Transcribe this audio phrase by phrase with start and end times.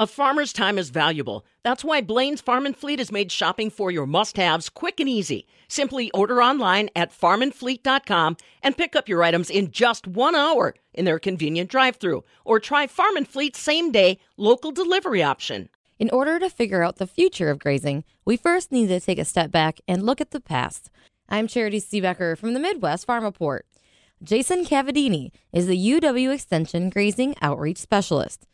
[0.00, 1.44] A farmer's time is valuable.
[1.64, 5.08] That's why Blain's Farm and Fleet has made shopping for your must haves quick and
[5.08, 5.44] easy.
[5.66, 11.04] Simply order online at farmandfleet.com and pick up your items in just one hour in
[11.04, 12.22] their convenient drive through.
[12.44, 15.68] Or try Farm and Fleet's same day local delivery option.
[15.98, 19.24] In order to figure out the future of grazing, we first need to take a
[19.24, 20.90] step back and look at the past.
[21.28, 23.66] I'm Charity Seebecker from the Midwest Farm Report.
[24.22, 28.46] Jason Cavadini is the UW Extension Grazing Outreach Specialist.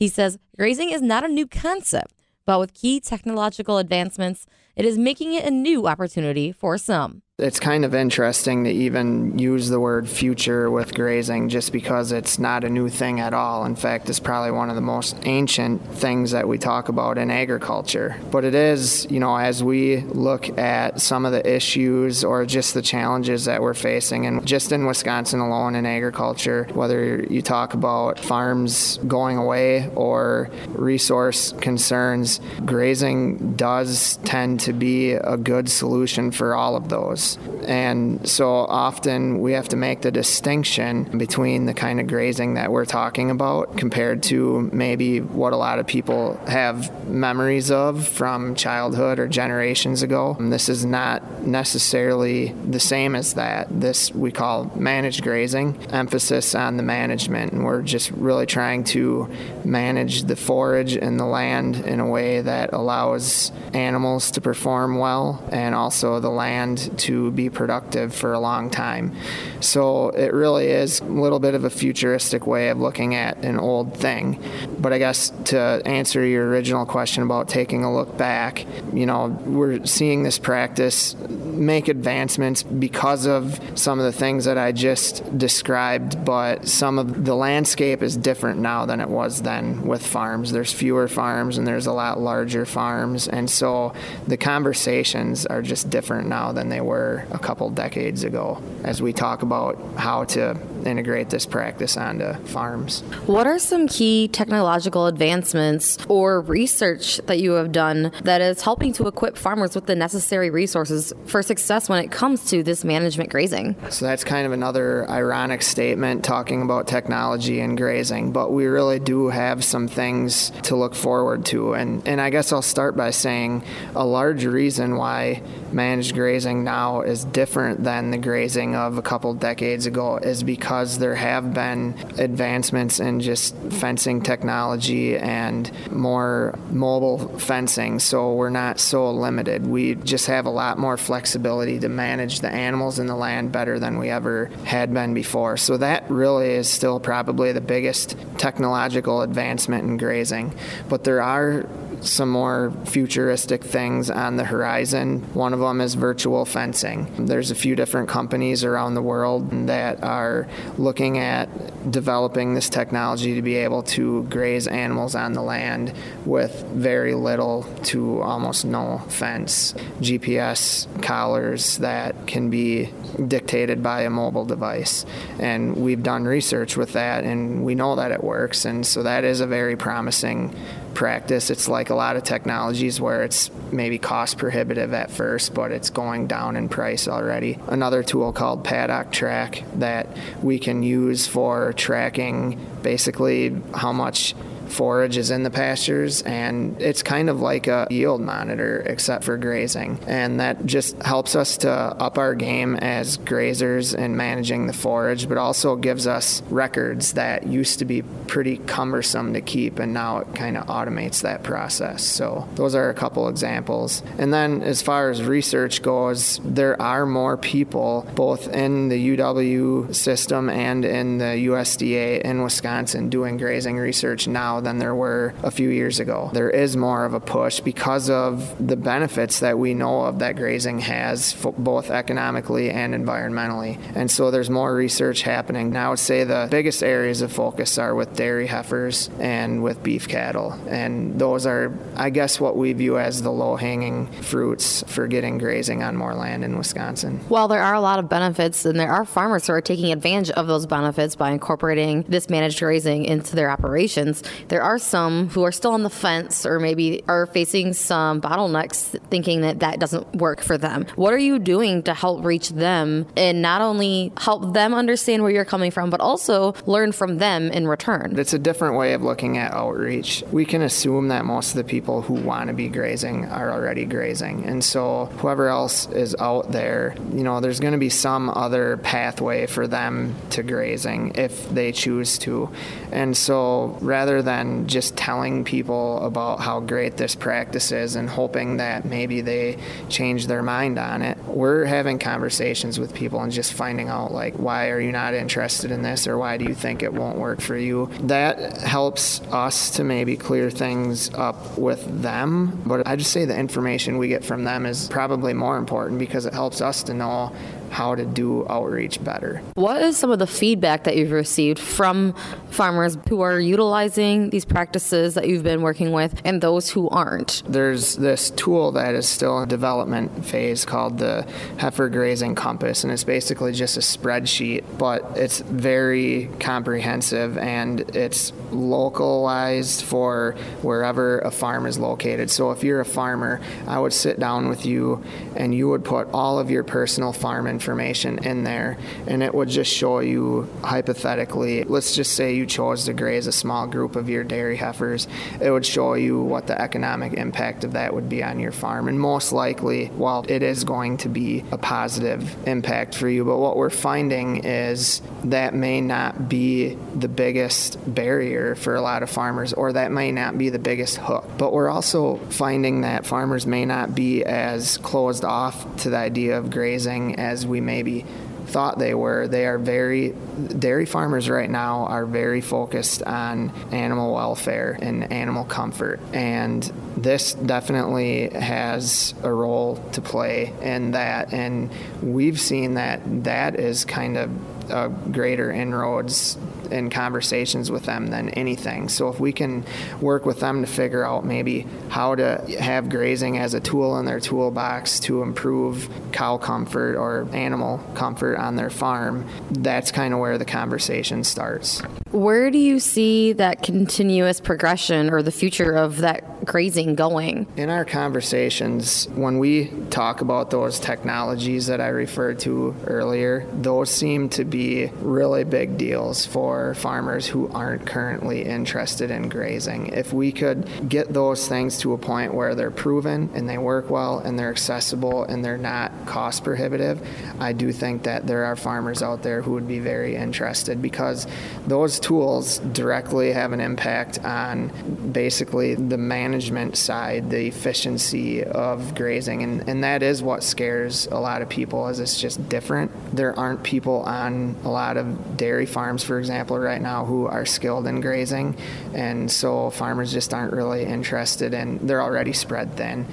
[0.00, 2.14] He says grazing is not a new concept,
[2.46, 7.58] but with key technological advancements, it is making it a new opportunity for some it's
[7.58, 12.64] kind of interesting to even use the word future with grazing just because it's not
[12.64, 13.64] a new thing at all.
[13.64, 17.30] In fact, it's probably one of the most ancient things that we talk about in
[17.30, 18.20] agriculture.
[18.30, 22.74] But it is, you know, as we look at some of the issues or just
[22.74, 27.74] the challenges that we're facing, and just in Wisconsin alone in agriculture, whether you talk
[27.74, 36.30] about farms going away or resource concerns, grazing does tend to be a good solution
[36.30, 37.29] for all of those.
[37.64, 42.70] And so often we have to make the distinction between the kind of grazing that
[42.70, 48.54] we're talking about compared to maybe what a lot of people have memories of from
[48.54, 50.36] childhood or generations ago.
[50.38, 53.68] And this is not necessarily the same as that.
[53.70, 57.52] This we call managed grazing, emphasis on the management.
[57.52, 59.28] And we're just really trying to
[59.64, 65.42] manage the forage and the land in a way that allows animals to perform well
[65.52, 69.16] and also the land to be productive for a long time.
[69.58, 73.58] So it really is a little bit of a futuristic way of looking at an
[73.58, 74.40] old thing.
[74.78, 79.26] But I guess to answer your original question about taking a look back, you know,
[79.44, 85.36] we're seeing this practice make advancements because of some of the things that I just
[85.36, 90.52] described, but some of the landscape is different now than it was then with farms.
[90.52, 93.92] There's fewer farms and there's a lot larger farms, and so
[94.26, 99.12] the conversations are just different now than they were a couple decades ago as we
[99.12, 103.00] talk about how to integrate this practice onto farms.
[103.26, 108.92] What are some key technological advancements or research that you have done that is helping
[108.94, 113.30] to equip farmers with the necessary resources for success when it comes to this management
[113.30, 113.76] grazing?
[113.90, 118.98] So that's kind of another ironic statement talking about technology and grazing, but we really
[118.98, 121.74] do have some things to look forward to.
[121.74, 123.64] And, and I guess I'll start by saying
[123.94, 125.42] a large reason why
[125.72, 130.98] managed grazing now is different than the grazing of a couple decades ago is because
[130.98, 137.98] there have been advancements in just fencing technology and more mobile fencing.
[137.98, 139.66] So we're not so limited.
[139.66, 143.78] We just have a lot more flexibility to manage the animals in the land better
[143.78, 145.56] than we ever had been before.
[145.56, 150.54] So that really is still probably the biggest technological advancement in grazing.
[150.88, 151.66] But there are
[152.00, 155.20] some more futuristic things on the horizon.
[155.34, 157.26] One of them is virtual fencing.
[157.26, 161.48] There's a few different companies around the world that are looking at
[161.90, 165.92] developing this technology to be able to graze animals on the land
[166.24, 169.72] with very little to almost no fence.
[170.00, 172.90] GPS collars that can be
[173.26, 175.04] dictated by a mobile device.
[175.38, 178.64] And we've done research with that and we know that it works.
[178.64, 180.54] And so that is a very promising
[180.94, 181.50] practice.
[181.50, 185.90] It's like a lot of technologies where it's maybe cost prohibitive at first, but it's
[185.90, 187.58] going down in price already.
[187.68, 194.34] Another tool called Paddock Track that we can use for tracking basically how much
[194.70, 199.36] forage is in the pastures, and it's kind of like a yield monitor except for
[199.36, 199.98] grazing.
[200.06, 205.28] And that just helps us to up our game as grazers in managing the forage,
[205.28, 210.18] but also gives us records that used to be pretty cumbersome to keep, and now
[210.18, 212.04] it kind of automates that process.
[212.04, 214.02] So, those are a couple examples.
[214.18, 219.94] And then, as far as research goes, there are more people both in the UW
[219.94, 225.50] system and in the USDA in Wisconsin doing grazing research now than there were a
[225.50, 226.30] few years ago.
[226.32, 230.36] There is more of a push because of the benefits that we know of that
[230.36, 233.78] grazing has, both economically and environmentally.
[233.94, 235.70] And so there's more research happening.
[235.70, 239.82] Now, I would say the biggest areas of focus are with dairy heifers and with
[239.82, 240.52] beef cattle.
[240.68, 245.38] And those are, I guess, what we view as the low hanging fruits for getting
[245.38, 247.20] grazing on more land in Wisconsin.
[247.28, 250.30] While there are a lot of benefits, and there are farmers who are taking advantage
[250.30, 255.44] of those benefits by incorporating this managed grazing into their operations, there are some who
[255.44, 260.16] are still on the fence or maybe are facing some bottlenecks thinking that that doesn't
[260.16, 260.86] work for them.
[260.96, 265.30] What are you doing to help reach them and not only help them understand where
[265.30, 268.18] you're coming from, but also learn from them in return?
[268.18, 270.24] It's a different way of looking at outreach.
[270.32, 273.84] We can assume that most of the people who want to be grazing are already
[273.84, 274.44] grazing.
[274.44, 278.78] And so whoever else is out there, you know, there's going to be some other
[278.78, 282.50] pathway for them to grazing if they choose to.
[282.90, 288.58] And so rather than just telling people about how great this practice is and hoping
[288.58, 289.58] that maybe they
[289.88, 294.34] change their mind on it, we're having conversations with people and just finding out like
[294.34, 297.40] why are you not interested in this or why do you think it won't work
[297.40, 297.90] for you.
[298.02, 303.38] That helps us to maybe clear things up with them, but I just say the
[303.38, 307.34] information we get from them is probably more important because it helps us to know
[307.70, 309.40] how to do outreach better.
[309.54, 312.14] What is some of the feedback that you've received from
[312.50, 317.42] farmers who are utilizing these practices that you've been working with and those who aren't?
[317.46, 321.26] There's this tool that is still in development phase called the
[321.58, 328.32] Heifer Grazing Compass, and it's basically just a spreadsheet, but it's very comprehensive and it's
[328.50, 330.32] localized for
[330.62, 332.30] wherever a farm is located.
[332.30, 335.04] So if you're a farmer, I would sit down with you
[335.36, 339.48] and you would put all of your personal farm information in there, and it would
[339.48, 344.08] just show you hypothetically, let's just say you chose to graze a small group of
[344.08, 345.06] your dairy heifers,
[345.40, 348.88] it would show you what the economic impact of that would be on your farm.
[348.88, 353.38] And most likely, while it is going to be a positive impact for you, but
[353.38, 359.10] what we're finding is that may not be the biggest barrier for a lot of
[359.10, 361.28] farmers, or that may not be the biggest hook.
[361.38, 366.38] But we're also finding that farmers may not be as closed off to the idea
[366.38, 368.06] of grazing as we maybe
[368.46, 369.28] thought they were.
[369.28, 375.44] They are very, dairy farmers right now are very focused on animal welfare and animal
[375.44, 376.00] comfort.
[376.12, 376.62] And
[376.96, 381.32] this definitely has a role to play in that.
[381.32, 381.70] And
[382.02, 384.30] we've seen that that is kind of
[384.70, 386.38] a greater inroads
[386.70, 388.88] in conversations with them than anything.
[388.88, 389.64] So if we can
[390.00, 394.06] work with them to figure out maybe how to have grazing as a tool in
[394.06, 400.20] their toolbox to improve cow comfort or animal comfort on their farm, that's kind of
[400.20, 401.82] where the conversation starts.
[402.12, 407.46] Where do you see that continuous progression or the future of that grazing going?
[407.56, 413.90] In our conversations, when we talk about those technologies that I referred to earlier, those
[413.90, 419.88] seem to be really big deals for farmers who aren't currently interested in grazing.
[419.88, 423.88] If we could get those things to a point where they're proven and they work
[423.88, 427.06] well and they're accessible and they're not cost prohibitive,
[427.38, 431.28] I do think that there are farmers out there who would be very interested because
[431.68, 434.68] those tools directly have an impact on
[435.12, 439.42] basically the management side, the efficiency of grazing.
[439.42, 442.90] And, and that is what scares a lot of people is it's just different.
[443.14, 447.46] There aren't people on a lot of dairy farms, for example, right now who are
[447.46, 448.56] skilled in grazing.
[448.94, 453.06] And so farmers just aren't really interested and they're already spread thin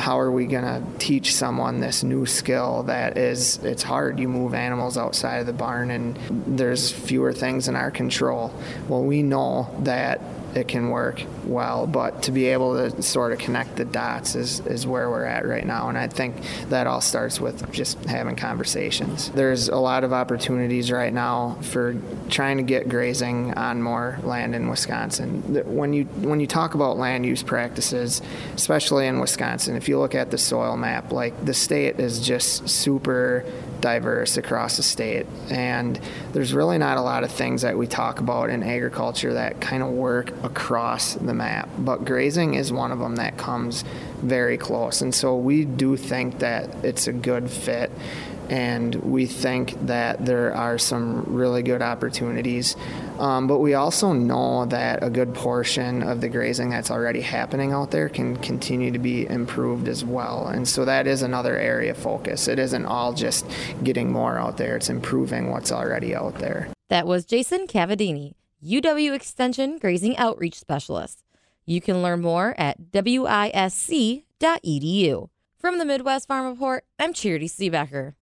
[0.00, 4.18] how are we going to teach someone this new skill that is it's hard.
[4.18, 8.52] You move animals outside of the barn and there's fewer things in our control.
[8.88, 10.20] Well we know that
[10.54, 14.60] it can work well, but to be able to sort of connect the dots is,
[14.60, 15.88] is where we're at right now.
[15.88, 16.36] And I think
[16.68, 19.30] that all starts with just having conversations.
[19.30, 21.96] There's a lot of opportunities right now for
[22.28, 25.42] trying to get grazing on more land in Wisconsin.
[25.74, 28.22] When you when you talk about land use practices,
[28.54, 32.68] especially in Wisconsin, if you look at the soil map, like the state is just
[32.68, 33.44] super
[33.80, 35.26] diverse across the state.
[35.50, 36.00] And
[36.32, 39.82] there's really not a lot of things that we talk about in agriculture that kind
[39.82, 41.68] of work across the map.
[41.78, 43.84] But grazing is one of them that comes
[44.22, 45.00] very close.
[45.00, 47.90] And so we do think that it's a good fit
[48.50, 52.74] and we think that there are some really good opportunities.
[53.20, 57.70] Um, but we also know that a good portion of the grazing that's already happening
[57.70, 60.46] out there can continue to be improved as well.
[60.46, 62.48] And so that is another area of focus.
[62.48, 63.44] It isn't all just
[63.84, 66.68] getting more out there, it's improving what's already out there.
[66.88, 68.36] That was Jason Cavadini,
[68.66, 71.22] UW Extension Grazing Outreach Specialist.
[71.66, 74.24] You can learn more at wisc.edu.
[75.58, 78.14] From the Midwest Farm Report, I'm Charity Seebecker.